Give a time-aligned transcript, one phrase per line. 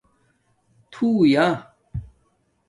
[0.91, 1.45] تُھݸیہ